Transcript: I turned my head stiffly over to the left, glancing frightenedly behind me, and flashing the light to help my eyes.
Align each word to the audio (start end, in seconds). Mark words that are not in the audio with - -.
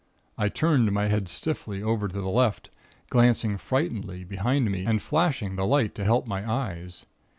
I 0.35 0.49
turned 0.49 0.91
my 0.91 1.09
head 1.09 1.29
stiffly 1.29 1.83
over 1.83 2.07
to 2.07 2.19
the 2.19 2.27
left, 2.29 2.71
glancing 3.11 3.59
frightenedly 3.59 4.23
behind 4.23 4.71
me, 4.71 4.83
and 4.83 4.99
flashing 4.99 5.57
the 5.57 5.67
light 5.67 5.93
to 5.93 6.03
help 6.03 6.25
my 6.25 6.51
eyes. 6.51 7.05